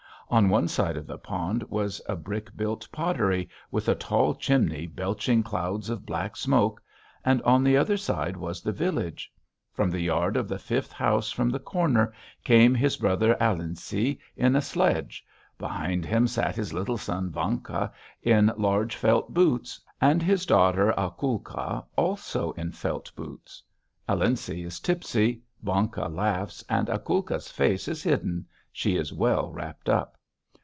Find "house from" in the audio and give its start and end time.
10.93-11.49